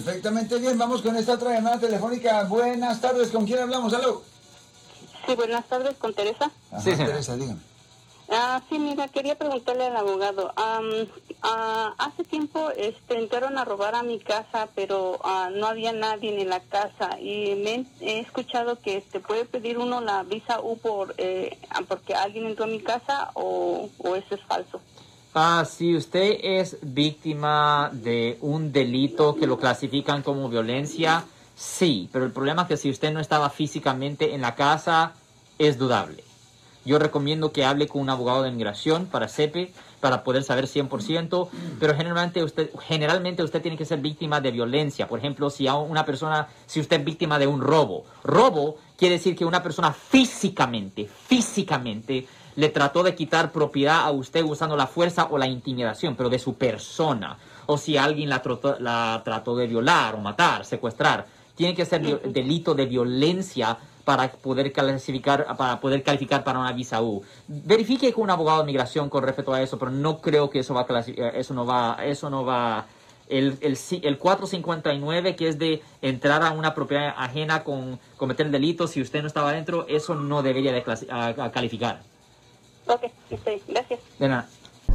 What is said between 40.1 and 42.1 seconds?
poder saber 100%, pero